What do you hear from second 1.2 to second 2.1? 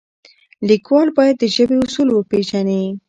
د ژبې اصول